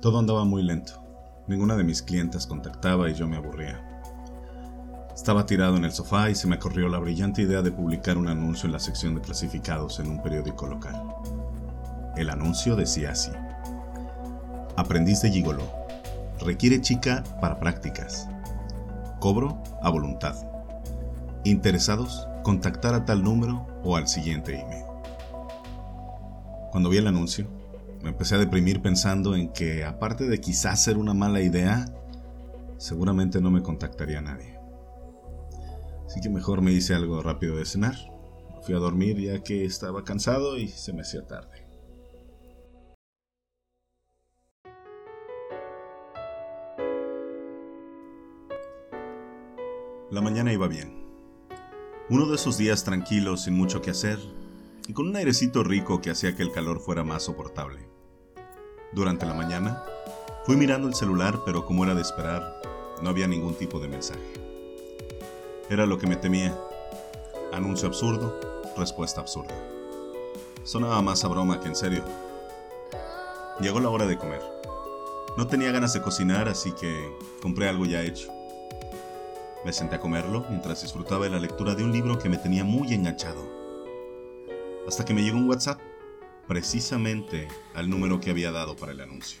[0.00, 1.02] Todo andaba muy lento.
[1.46, 3.82] Ninguna de mis clientes contactaba y yo me aburría.
[5.14, 8.28] Estaba tirado en el sofá y se me corrió la brillante idea de publicar un
[8.28, 11.02] anuncio en la sección de clasificados en un periódico local.
[12.16, 13.30] El anuncio decía así.
[14.76, 15.62] Aprendiz de gigolo.
[16.40, 18.28] Requiere chica para prácticas.
[19.18, 20.36] Cobro a voluntad.
[21.44, 24.84] Interesados, contactar a tal número o al siguiente email.
[26.70, 27.48] Cuando vi el anuncio,
[28.02, 31.86] me empecé a deprimir pensando en que, aparte de quizás ser una mala idea,
[32.78, 34.58] seguramente no me contactaría nadie.
[36.06, 37.94] Así que mejor me hice algo rápido de cenar.
[38.62, 41.66] Fui a dormir ya que estaba cansado y se me hacía tarde.
[50.10, 51.04] La mañana iba bien.
[52.08, 54.18] Uno de esos días tranquilos, sin mucho que hacer,
[54.88, 57.88] y con un airecito rico que hacía que el calor fuera más soportable.
[58.92, 59.82] Durante la mañana,
[60.44, 62.60] fui mirando el celular, pero como era de esperar,
[63.02, 64.20] no había ningún tipo de mensaje.
[65.68, 66.56] Era lo que me temía.
[67.52, 68.38] Anuncio absurdo,
[68.76, 69.54] respuesta absurda.
[70.62, 72.04] Sonaba más a broma que en serio.
[73.60, 74.42] Llegó la hora de comer.
[75.36, 78.32] No tenía ganas de cocinar, así que compré algo ya hecho.
[79.64, 82.62] Me senté a comerlo mientras disfrutaba de la lectura de un libro que me tenía
[82.62, 83.55] muy enganchado
[84.86, 85.80] hasta que me llegó un WhatsApp,
[86.46, 89.40] precisamente al número que había dado para el anuncio.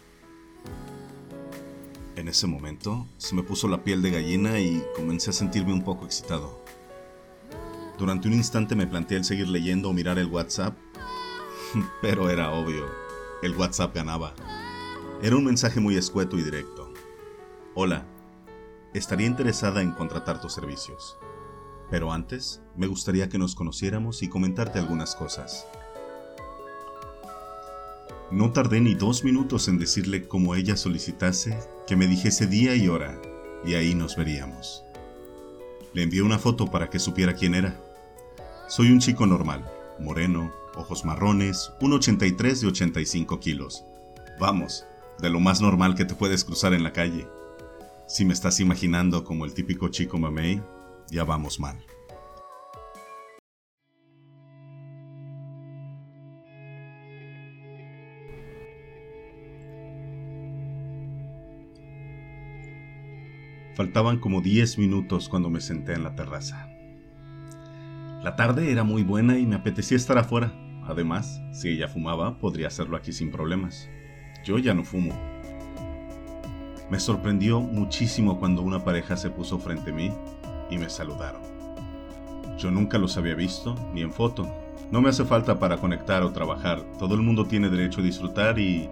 [2.16, 5.84] En ese momento se me puso la piel de gallina y comencé a sentirme un
[5.84, 6.64] poco excitado.
[7.98, 10.76] Durante un instante me planteé el seguir leyendo o mirar el WhatsApp,
[12.02, 12.86] pero era obvio,
[13.42, 14.34] el WhatsApp ganaba.
[15.22, 16.92] Era un mensaje muy escueto y directo.
[17.74, 18.06] Hola,
[18.94, 21.18] estaría interesada en contratar tus servicios.
[21.90, 25.66] Pero antes, me gustaría que nos conociéramos y comentarte algunas cosas.
[28.30, 31.56] No tardé ni dos minutos en decirle como ella solicitase
[31.86, 33.20] que me dijese día y hora,
[33.64, 34.82] y ahí nos veríamos.
[35.92, 37.80] Le envié una foto para que supiera quién era.
[38.68, 39.64] Soy un chico normal,
[40.00, 43.84] moreno, ojos marrones, 1,83 de 85 kilos.
[44.40, 44.84] Vamos,
[45.20, 47.28] de lo más normal que te puedes cruzar en la calle.
[48.08, 50.60] Si me estás imaginando como el típico chico mamey,
[51.10, 51.76] ya vamos mal.
[63.74, 66.70] Faltaban como 10 minutos cuando me senté en la terraza.
[68.22, 70.50] La tarde era muy buena y me apetecía estar afuera.
[70.86, 73.90] Además, si ella fumaba, podría hacerlo aquí sin problemas.
[74.44, 75.12] Yo ya no fumo.
[76.90, 80.10] Me sorprendió muchísimo cuando una pareja se puso frente a mí
[80.70, 81.42] y me saludaron.
[82.58, 84.48] Yo nunca los había visto, ni en foto.
[84.90, 86.82] No me hace falta para conectar o trabajar.
[86.98, 88.88] Todo el mundo tiene derecho a disfrutar y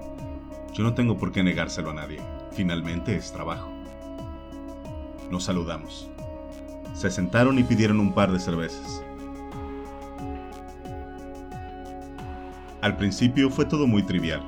[0.72, 2.20] yo no tengo por qué negárselo a nadie.
[2.52, 3.70] Finalmente es trabajo.
[5.30, 6.10] Nos saludamos.
[6.94, 9.02] Se sentaron y pidieron un par de cervezas.
[12.82, 14.42] Al principio fue todo muy trivial.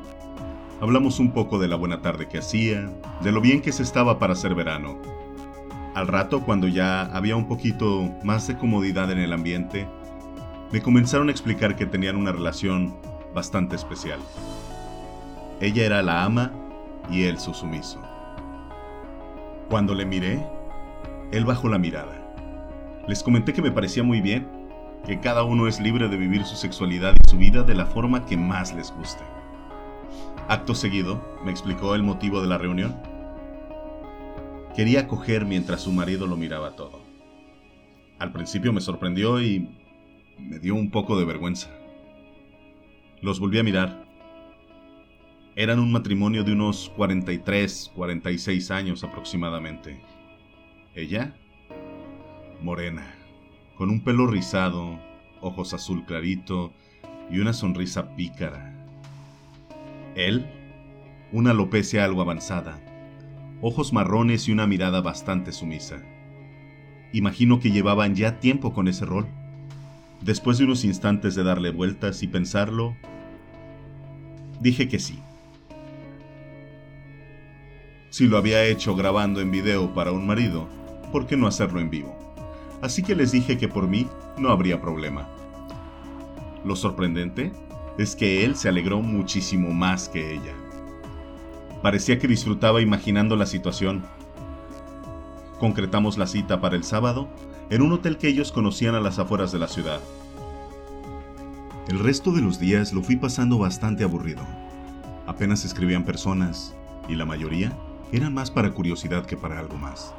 [0.80, 2.92] Hablamos un poco de la buena tarde que hacía,
[3.22, 4.98] de lo bien que se estaba para hacer verano,
[5.96, 9.88] al rato, cuando ya había un poquito más de comodidad en el ambiente,
[10.70, 12.94] me comenzaron a explicar que tenían una relación
[13.34, 14.18] bastante especial.
[15.58, 16.52] Ella era la ama
[17.10, 17.98] y él su sumiso.
[19.70, 20.46] Cuando le miré,
[21.32, 22.12] él bajó la mirada.
[23.08, 24.46] Les comenté que me parecía muy bien,
[25.06, 28.26] que cada uno es libre de vivir su sexualidad y su vida de la forma
[28.26, 29.24] que más les guste.
[30.46, 33.15] Acto seguido, me explicó el motivo de la reunión
[34.76, 37.00] Quería coger mientras su marido lo miraba todo.
[38.18, 39.70] Al principio me sorprendió y
[40.38, 41.70] me dio un poco de vergüenza.
[43.22, 44.06] Los volví a mirar.
[45.54, 49.98] Eran un matrimonio de unos 43, 46 años aproximadamente.
[50.94, 51.34] Ella,
[52.60, 53.14] morena,
[53.76, 55.00] con un pelo rizado,
[55.40, 56.74] ojos azul clarito
[57.30, 58.74] y una sonrisa pícara.
[60.16, 60.46] Él,
[61.32, 62.78] una alopecia algo avanzada,
[63.60, 66.02] ojos marrones y una mirada bastante sumisa.
[67.12, 69.26] Imagino que llevaban ya tiempo con ese rol.
[70.20, 72.96] Después de unos instantes de darle vueltas y pensarlo,
[74.60, 75.18] dije que sí.
[78.10, 80.68] Si lo había hecho grabando en video para un marido,
[81.12, 82.16] ¿por qué no hacerlo en vivo?
[82.82, 84.06] Así que les dije que por mí
[84.38, 85.28] no habría problema.
[86.64, 87.52] Lo sorprendente
[87.98, 90.54] es que él se alegró muchísimo más que ella.
[91.86, 94.02] Parecía que disfrutaba imaginando la situación.
[95.60, 97.28] Concretamos la cita para el sábado
[97.70, 100.00] en un hotel que ellos conocían a las afueras de la ciudad.
[101.86, 104.42] El resto de los días lo fui pasando bastante aburrido.
[105.28, 106.74] Apenas escribían personas,
[107.08, 107.72] y la mayoría
[108.10, 110.12] eran más para curiosidad que para algo más.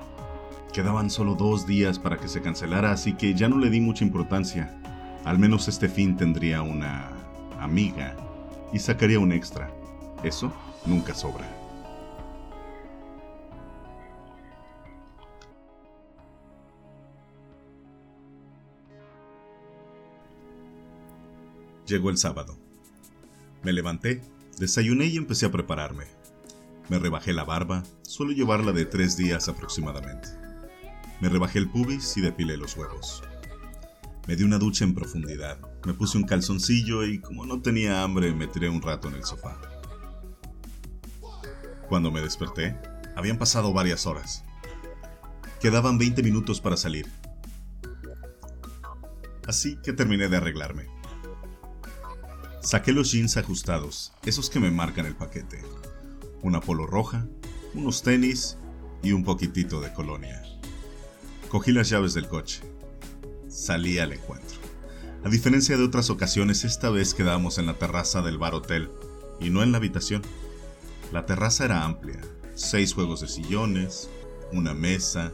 [0.72, 4.06] Quedaban solo dos días para que se cancelara, así que ya no le di mucha
[4.06, 4.74] importancia.
[5.26, 7.10] Al menos este fin tendría una
[7.60, 8.16] amiga
[8.72, 9.70] y sacaría un extra.
[10.24, 10.50] Eso
[10.86, 11.57] nunca sobra.
[21.88, 22.58] Llegó el sábado.
[23.64, 24.22] Me levanté,
[24.60, 26.04] desayuné y empecé a prepararme.
[26.90, 30.28] Me rebajé la barba, suelo llevarla de tres días aproximadamente.
[31.22, 33.24] Me rebajé el pubis y depilé los huevos.
[34.28, 38.34] Me di una ducha en profundidad, me puse un calzoncillo y como no tenía hambre
[38.34, 39.58] me tiré un rato en el sofá.
[41.88, 42.78] Cuando me desperté,
[43.16, 44.44] habían pasado varias horas.
[45.62, 47.08] Quedaban 20 minutos para salir.
[49.48, 50.97] Así que terminé de arreglarme.
[52.68, 55.64] Saqué los jeans ajustados, esos que me marcan el paquete.
[56.42, 57.26] Una polo roja,
[57.74, 58.58] unos tenis
[59.02, 60.44] y un poquitito de colonia.
[61.48, 62.60] Cogí las llaves del coche.
[63.48, 64.58] Salí al encuentro.
[65.24, 68.90] A diferencia de otras ocasiones, esta vez quedamos en la terraza del bar hotel
[69.40, 70.22] y no en la habitación.
[71.14, 72.20] La terraza era amplia,
[72.54, 74.10] seis juegos de sillones,
[74.52, 75.32] una mesa,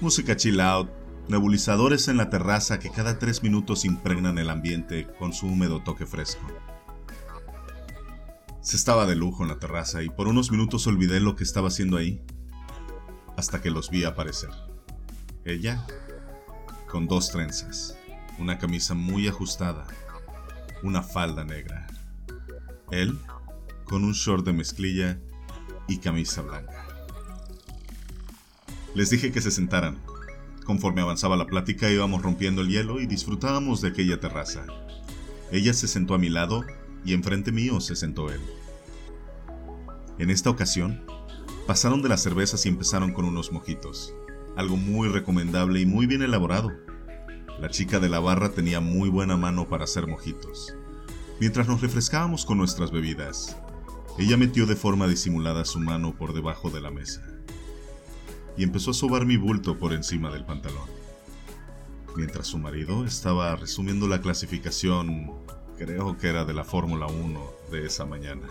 [0.00, 0.88] música chill out,
[1.28, 6.06] nebulizadores en la terraza que cada tres minutos impregnan el ambiente con su húmedo toque
[6.06, 6.46] fresco.
[8.60, 11.68] Se estaba de lujo en la terraza y por unos minutos olvidé lo que estaba
[11.68, 12.22] haciendo ahí,
[13.36, 14.50] hasta que los vi aparecer.
[15.44, 15.84] Ella,
[16.88, 17.96] con dos trenzas,
[18.38, 19.86] una camisa muy ajustada,
[20.82, 21.86] una falda negra.
[22.90, 23.18] Él,
[23.84, 25.18] con un short de mezclilla
[25.88, 26.86] y camisa blanca.
[28.94, 29.98] Les dije que se sentaran,
[30.64, 34.64] Conforme avanzaba la plática íbamos rompiendo el hielo y disfrutábamos de aquella terraza.
[35.50, 36.64] Ella se sentó a mi lado
[37.04, 38.40] y enfrente mío se sentó él.
[40.18, 41.04] En esta ocasión,
[41.66, 44.14] pasaron de las cervezas y empezaron con unos mojitos,
[44.56, 46.70] algo muy recomendable y muy bien elaborado.
[47.60, 50.74] La chica de la barra tenía muy buena mano para hacer mojitos.
[51.40, 53.56] Mientras nos refrescábamos con nuestras bebidas,
[54.16, 57.31] ella metió de forma disimulada su mano por debajo de la mesa
[58.56, 60.88] y empezó a sobar mi bulto por encima del pantalón.
[62.16, 65.32] Mientras su marido estaba resumiendo la clasificación,
[65.78, 67.40] creo que era de la Fórmula 1
[67.70, 68.46] de esa mañana.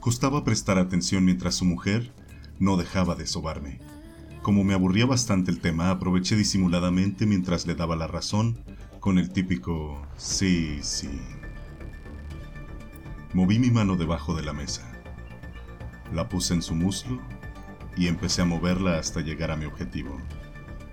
[0.00, 2.12] Costaba prestar atención mientras su mujer
[2.58, 3.78] no dejaba de sobarme.
[4.42, 8.58] Como me aburría bastante el tema, aproveché disimuladamente mientras le daba la razón
[9.02, 11.20] con el típico sí, sí.
[13.34, 14.88] Moví mi mano debajo de la mesa.
[16.14, 17.20] La puse en su muslo
[17.96, 20.20] y empecé a moverla hasta llegar a mi objetivo,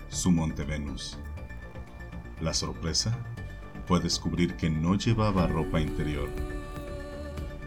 [0.07, 1.19] su monte Venus.
[2.41, 3.15] La sorpresa
[3.85, 6.29] fue descubrir que no llevaba ropa interior.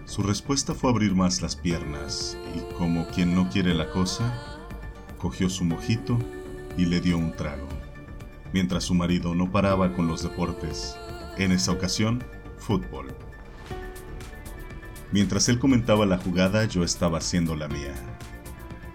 [0.06, 4.58] Su respuesta fue abrir más las piernas y como quien no quiere la cosa,
[5.18, 6.18] cogió su mojito
[6.76, 7.81] y le dio un trago
[8.52, 10.96] mientras su marido no paraba con los deportes,
[11.38, 12.22] en esa ocasión,
[12.58, 13.14] fútbol.
[15.10, 17.94] Mientras él comentaba la jugada, yo estaba haciendo la mía.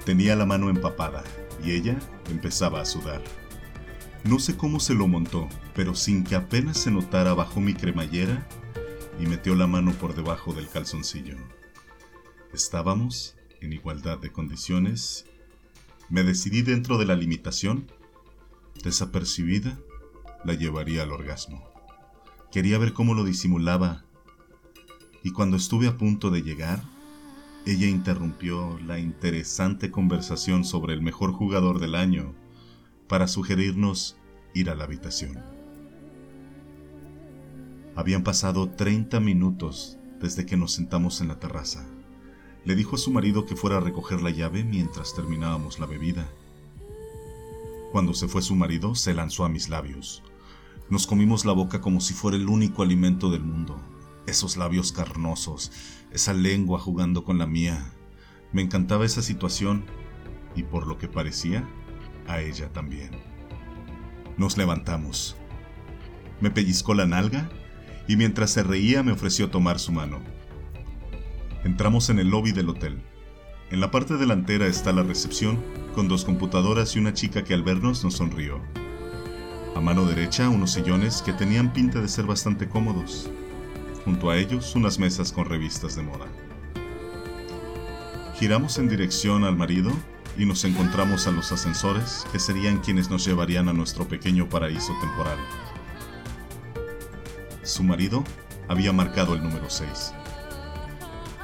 [0.05, 1.23] Tenía la mano empapada
[1.63, 1.97] y ella
[2.29, 3.21] empezaba a sudar.
[4.23, 8.47] No sé cómo se lo montó, pero sin que apenas se notara bajó mi cremallera
[9.19, 11.37] y metió la mano por debajo del calzoncillo.
[12.53, 15.25] Estábamos en igualdad de condiciones.
[16.09, 17.87] Me decidí dentro de la limitación
[18.83, 19.79] Desapercibida,
[20.45, 21.69] la llevaría al orgasmo.
[22.51, 24.05] Quería ver cómo lo disimulaba.
[25.23, 26.83] Y cuando estuve a punto de llegar,
[27.65, 32.33] ella interrumpió la interesante conversación sobre el mejor jugador del año
[33.09, 34.17] para sugerirnos
[34.53, 35.43] ir a la habitación.
[37.95, 41.85] Habían pasado 30 minutos desde que nos sentamos en la terraza.
[42.63, 46.29] Le dijo a su marido que fuera a recoger la llave mientras terminábamos la bebida.
[47.91, 50.23] Cuando se fue su marido, se lanzó a mis labios.
[50.89, 53.79] Nos comimos la boca como si fuera el único alimento del mundo.
[54.25, 55.71] Esos labios carnosos,
[56.11, 57.93] esa lengua jugando con la mía.
[58.51, 59.85] Me encantaba esa situación
[60.55, 61.67] y por lo que parecía,
[62.27, 63.11] a ella también.
[64.37, 65.37] Nos levantamos.
[66.41, 67.49] Me pellizcó la nalga
[68.07, 70.19] y mientras se reía me ofreció tomar su mano.
[71.63, 73.01] Entramos en el lobby del hotel.
[73.69, 75.61] En la parte delantera está la recepción,
[75.93, 78.61] con dos computadoras y una chica que al vernos nos sonrió.
[79.75, 83.29] A mano derecha unos sillones que tenían pinta de ser bastante cómodos.
[84.05, 86.27] Junto a ellos unas mesas con revistas de moda.
[88.39, 89.91] Giramos en dirección al marido
[90.37, 94.93] y nos encontramos a los ascensores que serían quienes nos llevarían a nuestro pequeño paraíso
[95.01, 95.37] temporal.
[97.63, 98.23] Su marido
[98.69, 100.13] había marcado el número 6.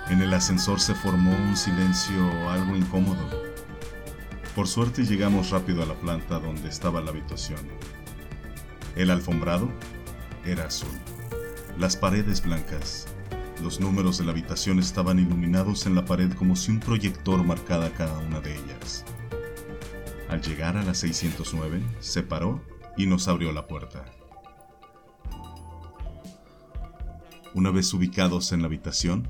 [0.10, 3.26] En el ascensor se formó un silencio algo incómodo.
[4.56, 7.60] Por suerte llegamos rápido a la planta donde estaba la habitación.
[8.96, 9.70] El alfombrado
[10.46, 10.92] era azul,
[11.78, 13.08] las paredes blancas.
[13.62, 17.90] Los números de la habitación estaban iluminados en la pared como si un proyector marcara
[17.94, 19.06] cada una de ellas.
[20.30, 22.62] Al llegar a la 609, se paró
[22.98, 24.06] y nos abrió la puerta.
[27.54, 29.28] Una vez ubicados en la habitación,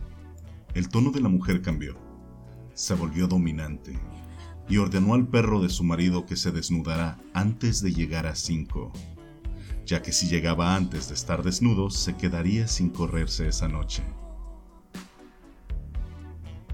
[0.74, 1.98] el tono de la mujer cambió.
[2.74, 3.98] Se volvió dominante
[4.68, 8.92] y ordenó al perro de su marido que se desnudara antes de llegar a cinco
[9.86, 14.04] ya que si llegaba antes de estar desnudo se quedaría sin correrse esa noche.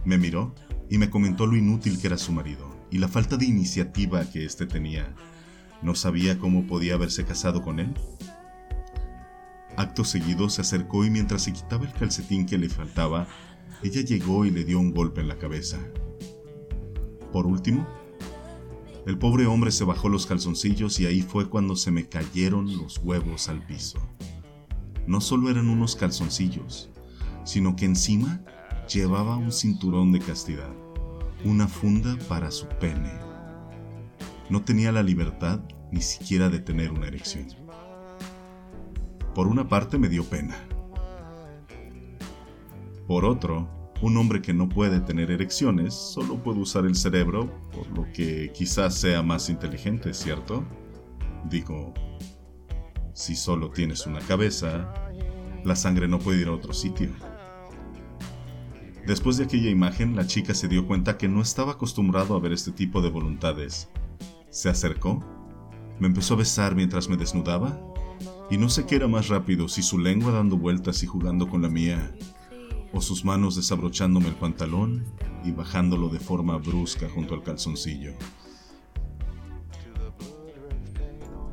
[0.05, 0.53] Me miró
[0.89, 4.45] y me comentó lo inútil que era su marido y la falta de iniciativa que
[4.45, 5.13] éste tenía.
[5.81, 7.93] ¿No sabía cómo podía haberse casado con él?
[9.77, 13.27] Acto seguido se acercó y mientras se quitaba el calcetín que le faltaba,
[13.83, 15.79] ella llegó y le dio un golpe en la cabeza.
[17.31, 17.87] Por último,
[19.05, 22.99] el pobre hombre se bajó los calzoncillos y ahí fue cuando se me cayeron los
[22.99, 23.99] huevos al piso.
[25.07, 26.89] No solo eran unos calzoncillos,
[27.43, 28.43] sino que encima
[28.87, 30.69] llevaba un cinturón de castidad,
[31.43, 33.13] una funda para su pene.
[34.49, 37.47] No tenía la libertad ni siquiera de tener una erección.
[39.33, 40.67] Por una parte me dio pena.
[43.09, 43.67] Por otro,
[44.03, 48.51] un hombre que no puede tener erecciones solo puede usar el cerebro, por lo que
[48.53, 50.63] quizás sea más inteligente, ¿cierto?
[51.49, 51.91] Digo,
[53.13, 54.93] si solo tienes una cabeza,
[55.65, 57.09] la sangre no puede ir a otro sitio.
[59.07, 62.53] Después de aquella imagen, la chica se dio cuenta que no estaba acostumbrado a ver
[62.53, 63.89] este tipo de voluntades.
[64.51, 65.23] Se acercó,
[65.99, 67.75] me empezó a besar mientras me desnudaba,
[68.51, 71.63] y no sé qué era más rápido, si su lengua dando vueltas y jugando con
[71.63, 72.13] la mía,
[72.93, 75.05] o sus manos desabrochándome el pantalón
[75.43, 78.13] y bajándolo de forma brusca junto al calzoncillo.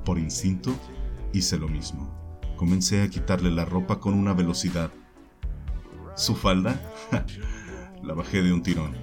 [0.05, 0.75] Por instinto,
[1.33, 2.11] hice lo mismo.
[2.57, 4.91] Comencé a quitarle la ropa con una velocidad.
[6.17, 6.81] Su falda,
[8.03, 8.95] la bajé de un tirón.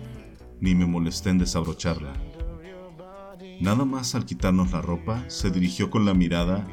[0.60, 2.14] Ni me molesté en desabrocharla.
[3.60, 6.66] Nada más al quitarnos la ropa, se dirigió con la mirada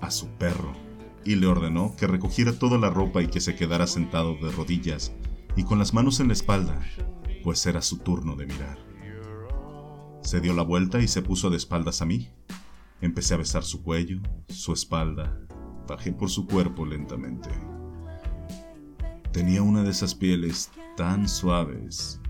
[0.00, 0.87] a su perro
[1.24, 5.12] y le ordenó que recogiera toda la ropa y que se quedara sentado de rodillas
[5.56, 6.80] y con las manos en la espalda,
[7.42, 8.78] pues era su turno de mirar.
[10.22, 12.30] Se dio la vuelta y se puso de espaldas a mí.
[13.00, 15.40] Empecé a besar su cuello, su espalda,
[15.88, 17.48] bajé por su cuerpo lentamente.
[19.32, 22.20] Tenía una de esas pieles tan suaves.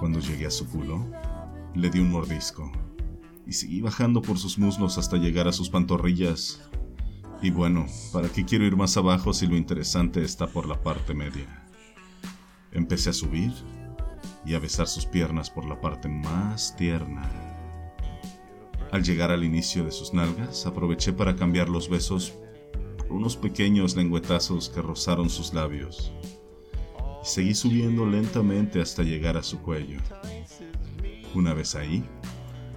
[0.00, 1.06] Cuando llegué a su culo,
[1.74, 2.70] le di un mordisco
[3.46, 6.60] y seguí bajando por sus muslos hasta llegar a sus pantorrillas
[7.42, 11.12] y bueno, ¿para qué quiero ir más abajo si lo interesante está por la parte
[11.12, 11.66] media?
[12.70, 13.52] Empecé a subir
[14.46, 17.28] y a besar sus piernas por la parte más tierna.
[18.92, 22.32] Al llegar al inicio de sus nalgas, aproveché para cambiar los besos
[22.96, 26.12] por unos pequeños lengüetazos que rozaron sus labios.
[27.22, 29.98] Y seguí subiendo lentamente hasta llegar a su cuello.
[31.34, 32.04] Una vez ahí,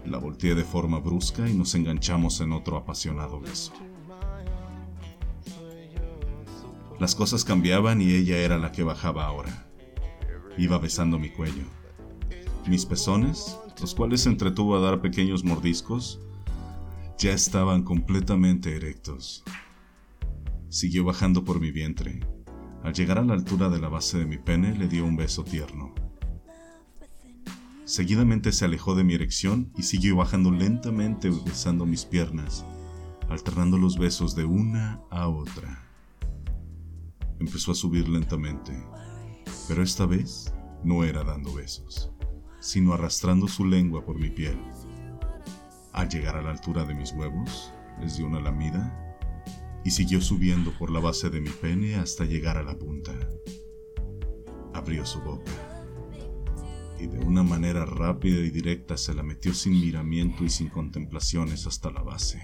[0.06, 3.72] la volteé de forma brusca y nos enganchamos en otro apasionado beso.
[7.06, 9.68] Las cosas cambiaban y ella era la que bajaba ahora.
[10.58, 11.66] Iba besando mi cuello.
[12.68, 16.20] Mis pezones, los cuales se entretuvo a dar pequeños mordiscos,
[17.20, 19.44] ya estaban completamente erectos.
[20.70, 22.22] Siguió bajando por mi vientre.
[22.82, 25.44] Al llegar a la altura de la base de mi pene le dio un beso
[25.44, 25.94] tierno.
[27.84, 32.66] Seguidamente se alejó de mi erección y siguió bajando lentamente besando mis piernas,
[33.30, 35.85] alternando los besos de una a otra
[37.46, 38.74] empezó a subir lentamente,
[39.68, 42.12] pero esta vez no era dando besos,
[42.60, 44.60] sino arrastrando su lengua por mi piel.
[45.94, 47.72] Al llegar a la altura de mis huevos,
[48.02, 49.16] les dio una lamida
[49.84, 53.14] y siguió subiendo por la base de mi pene hasta llegar a la punta.
[54.74, 55.52] Abrió su boca
[57.00, 61.68] y de una manera rápida y directa se la metió sin miramiento y sin contemplaciones
[61.68, 62.42] hasta la base.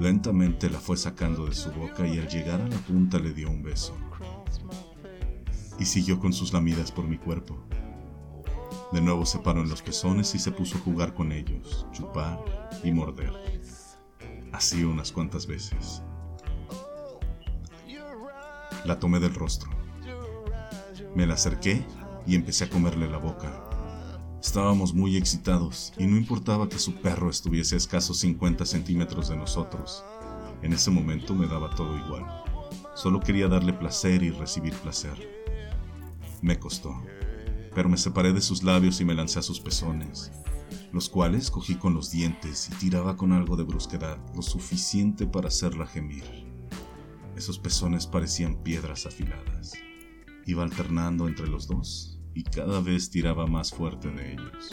[0.00, 3.50] Lentamente la fue sacando de su boca y al llegar a la punta le dio
[3.50, 3.94] un beso.
[5.78, 7.62] Y siguió con sus lamidas por mi cuerpo.
[8.92, 12.42] De nuevo se paró en los pezones y se puso a jugar con ellos, chupar
[12.82, 13.30] y morder.
[14.52, 16.02] Así unas cuantas veces.
[18.86, 19.68] La tomé del rostro.
[21.14, 21.84] Me la acerqué
[22.26, 23.69] y empecé a comerle la boca.
[24.40, 29.36] Estábamos muy excitados y no importaba que su perro estuviese a escasos 50 centímetros de
[29.36, 30.02] nosotros.
[30.62, 32.24] En ese momento me daba todo igual.
[32.94, 35.12] Solo quería darle placer y recibir placer.
[36.40, 37.02] Me costó,
[37.74, 40.32] pero me separé de sus labios y me lancé a sus pezones,
[40.90, 45.48] los cuales cogí con los dientes y tiraba con algo de brusquedad, lo suficiente para
[45.48, 46.24] hacerla gemir.
[47.36, 49.74] Esos pezones parecían piedras afiladas.
[50.46, 54.70] Iba alternando entre los dos y cada vez tiraba más fuerte de ellos.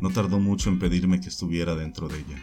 [0.00, 2.38] No tardó mucho en pedirme que estuviera dentro de ella,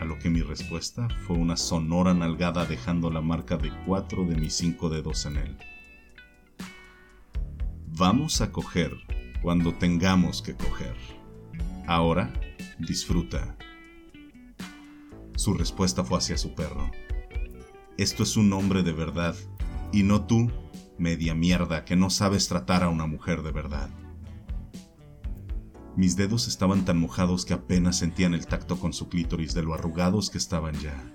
[0.00, 4.36] a lo que mi respuesta fue una sonora nalgada dejando la marca de cuatro de
[4.36, 5.56] mis cinco dedos en él.
[7.86, 8.92] Vamos a coger
[9.42, 10.96] cuando tengamos que coger.
[11.86, 12.32] Ahora,
[12.78, 13.56] disfruta.
[15.36, 16.90] Su respuesta fue hacia su perro.
[17.96, 19.34] Esto es un hombre de verdad,
[19.92, 20.50] y no tú,
[20.98, 23.90] media mierda que no sabes tratar a una mujer de verdad.
[25.96, 29.74] Mis dedos estaban tan mojados que apenas sentían el tacto con su clítoris de lo
[29.74, 31.12] arrugados que estaban ya.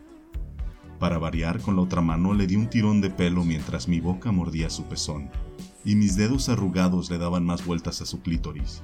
[0.99, 4.31] Para variar, con la otra mano le di un tirón de pelo mientras mi boca
[4.31, 5.29] mordía su pezón,
[5.85, 8.81] y mis dedos arrugados le daban más vueltas a su clítoris.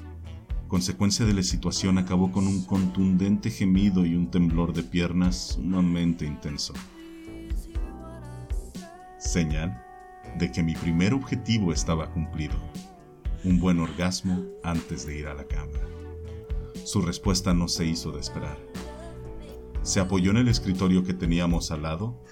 [0.68, 6.25] Consecuencia de la situación acabó con un contundente gemido y un temblor de piernas sumamente
[6.25, 6.74] intenso.
[9.18, 9.88] Señal
[10.38, 12.55] de que mi primer objetivo estaba cumplido,
[13.43, 15.79] un buen orgasmo antes de ir a la cama.
[16.86, 18.57] Su respuesta no se hizo de esperar.
[19.81, 22.24] Se apoyó en el escritorio que teníamos al lado,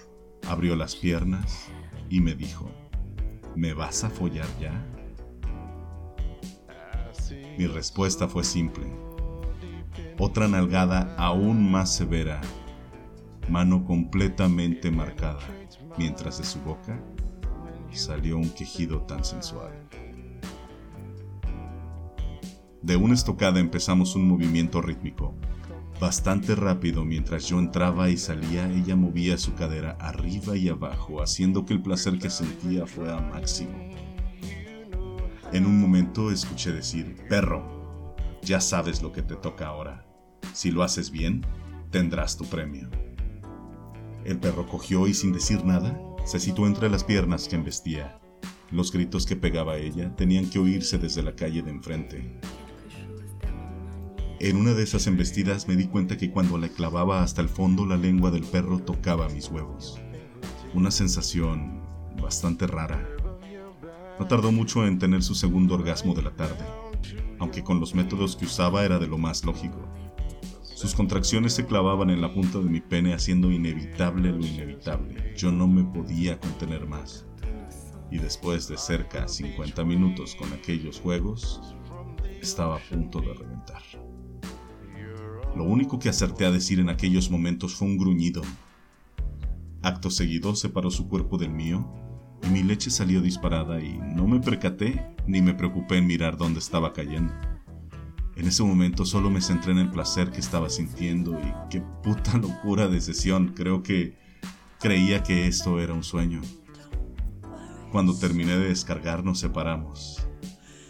[0.48, 1.68] abrió las piernas
[2.10, 2.70] y me dijo,
[3.56, 4.86] ¿me vas a follar ya?
[7.58, 8.86] Mi respuesta fue simple.
[10.20, 12.42] Otra nalgada aún más severa,
[13.50, 15.42] mano completamente marcada,
[15.98, 17.02] mientras de su boca
[17.96, 19.72] salió un quejido tan sensual.
[22.82, 25.34] De una estocada empezamos un movimiento rítmico.
[26.00, 31.66] Bastante rápido mientras yo entraba y salía, ella movía su cadera arriba y abajo, haciendo
[31.66, 33.74] que el placer que sentía fuera máximo.
[35.52, 40.06] En un momento escuché decir, perro, ya sabes lo que te toca ahora.
[40.54, 41.46] Si lo haces bien,
[41.90, 42.90] tendrás tu premio.
[44.24, 48.20] El perro cogió y sin decir nada, se situó entre las piernas que embestía.
[48.70, 52.38] Los gritos que pegaba ella tenían que oírse desde la calle de enfrente.
[54.42, 57.86] En una de esas embestidas me di cuenta que cuando la clavaba hasta el fondo
[57.86, 60.00] la lengua del perro tocaba mis huevos.
[60.74, 61.82] Una sensación
[62.22, 63.08] bastante rara.
[64.20, 66.66] No tardó mucho en tener su segundo orgasmo de la tarde,
[67.40, 69.80] aunque con los métodos que usaba era de lo más lógico.
[70.78, 75.34] Sus contracciones se clavaban en la punta de mi pene haciendo inevitable lo inevitable.
[75.36, 77.26] Yo no me podía contener más.
[78.12, 81.76] Y después de cerca 50 minutos con aquellos juegos,
[82.40, 83.82] estaba a punto de reventar.
[85.56, 88.44] Lo único que acerté a decir en aquellos momentos fue un gruñido.
[89.82, 91.92] Acto seguido separó su cuerpo del mío
[92.44, 96.60] y mi leche salió disparada y no me percaté ni me preocupé en mirar dónde
[96.60, 97.34] estaba cayendo.
[98.38, 102.38] En ese momento solo me centré en el placer que estaba sintiendo y qué puta
[102.38, 103.54] locura de sesión.
[103.56, 104.16] Creo que
[104.80, 106.42] creía que esto era un sueño.
[107.92, 110.28] Cuando terminé de descargar nos separamos.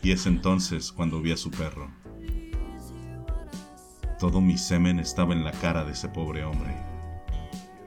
[0.04, 1.90] Y es entonces cuando vi a su perro.
[4.20, 6.76] Todo mi semen estaba en la cara de ese pobre hombre.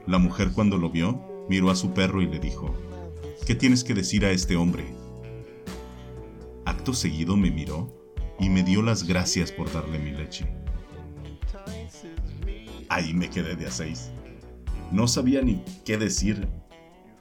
[0.07, 2.75] La mujer cuando lo vio, miró a su perro y le dijo,
[3.45, 4.91] ¿qué tienes que decir a este hombre?
[6.65, 8.00] Acto seguido me miró
[8.41, 10.51] y me dio las gracias por darle mi leche.
[12.89, 14.11] Ahí me quedé de a seis.
[14.91, 16.49] No sabía ni qué decir,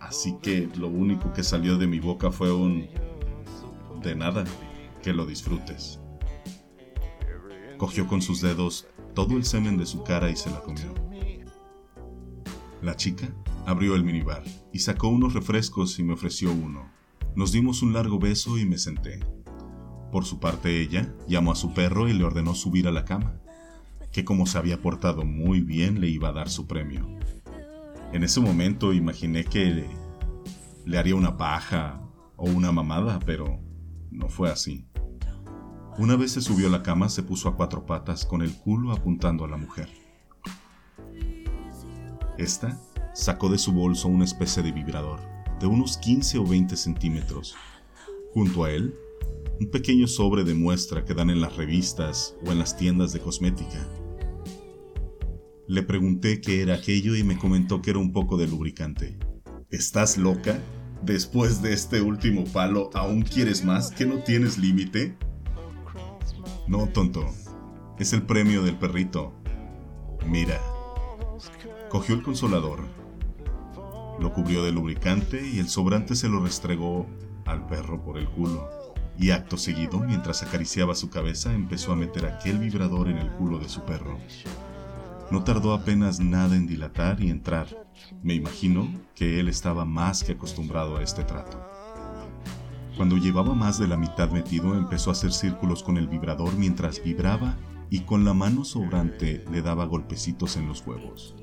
[0.01, 2.89] así que lo único que salió de mi boca fue un...
[4.03, 4.45] De nada,
[5.03, 6.01] que lo disfrutes.
[7.77, 10.95] Cogió con sus dedos todo el semen de su cara y se la comió.
[12.81, 13.29] La chica
[13.67, 16.91] abrió el minibar y sacó unos refrescos y me ofreció uno.
[17.37, 19.21] Nos dimos un largo beso y me senté.
[20.11, 23.41] Por su parte ella llamó a su perro y le ordenó subir a la cama,
[24.13, 27.07] que como se había portado muy bien le iba a dar su premio.
[28.13, 29.87] En ese momento imaginé que
[30.85, 32.01] le, haría una paja
[32.37, 33.61] o una mamada, pero
[34.11, 34.87] no fue así.
[35.97, 38.93] Una vez se subió a la cama se puso a cuatro patas con el culo
[38.93, 39.89] apuntando a la mujer.
[42.37, 42.81] Esta
[43.15, 45.21] sacó de su bolso una especie de vibrador
[45.61, 47.55] de unos 15 o 20 centímetros.
[48.33, 48.95] Junto a él
[49.61, 53.21] un pequeño sobre de muestra que dan en las revistas o en las tiendas de
[53.21, 53.87] cosmética.
[55.69, 59.19] Le pregunté qué era aquello y me comentó que era un poco de lubricante.
[59.69, 60.59] ¿Estás loca?
[61.03, 63.93] Después de este último palo, ¿aún quieres más?
[63.93, 65.17] ¿Que no tienes límite?
[66.67, 67.27] No, tonto.
[67.99, 69.35] Es el premio del perrito.
[70.27, 70.59] Mira.
[71.91, 72.81] Cogió el consolador.
[74.19, 77.07] Lo cubrió de lubricante y el sobrante se lo restregó
[77.45, 78.80] al perro por el culo.
[79.21, 83.59] Y acto seguido, mientras acariciaba su cabeza, empezó a meter aquel vibrador en el culo
[83.59, 84.19] de su perro.
[85.31, 87.67] No tardó apenas nada en dilatar y entrar.
[88.23, 91.63] Me imagino que él estaba más que acostumbrado a este trato.
[92.97, 97.05] Cuando llevaba más de la mitad metido, empezó a hacer círculos con el vibrador mientras
[97.05, 97.59] vibraba
[97.91, 101.35] y con la mano sobrante le daba golpecitos en los huevos.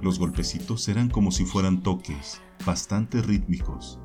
[0.00, 3.98] Los golpecitos eran como si fueran toques, bastante rítmicos.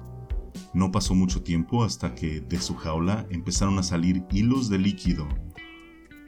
[0.74, 5.28] No pasó mucho tiempo hasta que de su jaula empezaron a salir hilos de líquido.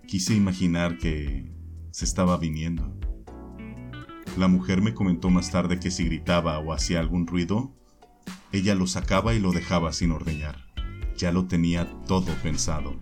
[0.08, 1.52] Quise imaginar que
[1.92, 2.98] se estaba viniendo.
[4.38, 7.76] La mujer me comentó más tarde que si gritaba o hacía algún ruido,
[8.52, 10.58] ella lo sacaba y lo dejaba sin ordeñar.
[11.18, 13.00] Ya lo tenía todo pensado.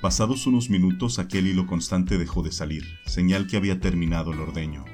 [0.00, 4.84] Pasados unos minutos aquel hilo constante dejó de salir, señal que había terminado el ordeño.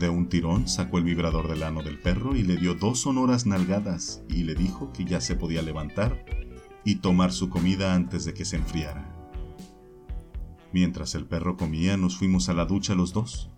[0.00, 3.44] De un tirón sacó el vibrador del ano del perro y le dio dos sonoras
[3.44, 6.24] nalgadas y le dijo que ya se podía levantar
[6.86, 9.14] y tomar su comida antes de que se enfriara.
[10.72, 13.50] Mientras el perro comía, nos fuimos a la ducha los dos.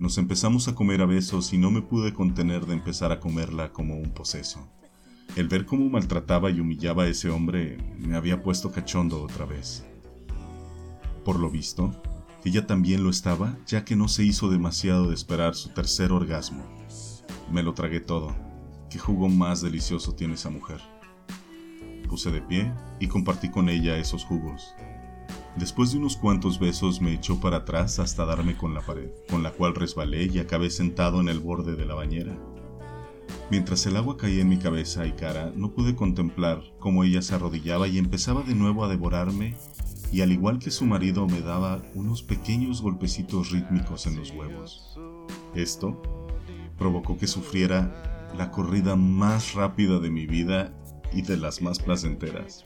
[0.00, 3.72] Nos empezamos a comer a besos y no me pude contener de empezar a comerla
[3.72, 4.68] como un poseso.
[5.36, 9.86] El ver cómo maltrataba y humillaba a ese hombre me había puesto cachondo otra vez.
[11.24, 11.92] Por lo visto,
[12.44, 16.64] ella también lo estaba, ya que no se hizo demasiado de esperar su tercer orgasmo.
[17.52, 18.34] Me lo tragué todo.
[18.88, 20.80] Qué jugo más delicioso tiene esa mujer.
[22.08, 24.74] Puse de pie y compartí con ella esos jugos.
[25.56, 29.42] Después de unos cuantos besos me echó para atrás hasta darme con la pared, con
[29.42, 32.36] la cual resbalé y acabé sentado en el borde de la bañera.
[33.50, 37.34] Mientras el agua caía en mi cabeza y cara, no pude contemplar cómo ella se
[37.34, 39.56] arrodillaba y empezaba de nuevo a devorarme,
[40.12, 44.98] y al igual que su marido me daba unos pequeños golpecitos rítmicos en los huevos.
[45.54, 46.00] Esto
[46.76, 50.72] provocó que sufriera la corrida más rápida de mi vida
[51.12, 52.64] y de las más placenteras.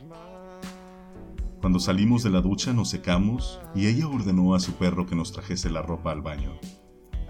[1.61, 5.33] Cuando salimos de la ducha nos secamos y ella ordenó a su perro que nos
[5.33, 6.59] trajese la ropa al baño.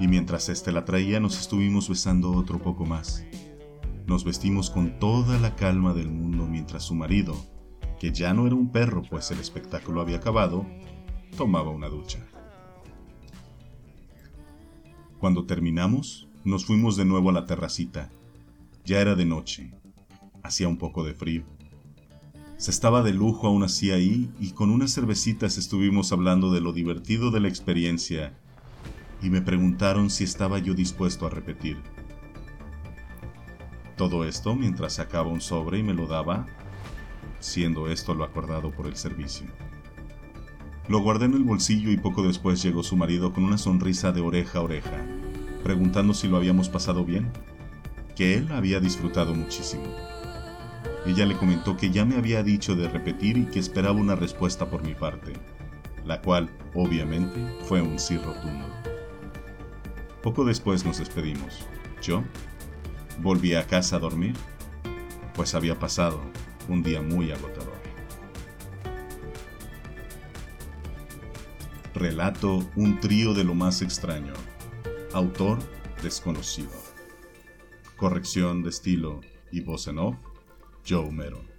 [0.01, 3.25] Y mientras éste la traía nos estuvimos besando otro poco más.
[4.07, 7.37] Nos vestimos con toda la calma del mundo mientras su marido,
[8.05, 10.67] que ya no era un perro pues el espectáculo había acabado,
[11.39, 12.19] tomaba una ducha.
[15.19, 18.11] Cuando terminamos, nos fuimos de nuevo a la terracita.
[18.85, 19.73] Ya era de noche.
[20.43, 21.45] Hacía un poco de frío.
[22.59, 26.75] Se estaba de lujo aún así ahí y con unas cervecitas estuvimos hablando de lo
[26.75, 28.37] divertido de la experiencia
[29.23, 31.79] y me preguntaron si estaba yo dispuesto a repetir.
[33.97, 36.47] Todo esto mientras sacaba un sobre y me lo daba,
[37.45, 39.47] siendo esto lo acordado por el servicio.
[40.89, 44.21] Lo guardé en el bolsillo y poco después llegó su marido con una sonrisa de
[44.21, 45.05] oreja a oreja,
[45.63, 47.31] preguntando si lo habíamos pasado bien,
[48.17, 49.85] que él había disfrutado muchísimo.
[51.07, 54.71] Ella le comentó que ya me había dicho de repetir y que esperaba una respuesta
[54.71, 55.35] por mi parte,
[56.05, 58.67] la cual, obviamente, fue un sí rotundo.
[60.23, 61.67] Poco después nos despedimos.
[62.03, 62.23] Yo
[63.23, 64.35] volví a casa a dormir,
[65.35, 66.21] pues había pasado
[66.69, 67.79] un día muy agotador.
[71.95, 74.33] Relato Un trío de lo más extraño.
[75.13, 75.59] Autor
[76.03, 76.73] desconocido.
[77.97, 79.21] Corrección de estilo
[79.53, 80.17] y voz en off
[80.87, 81.54] Joe Mero.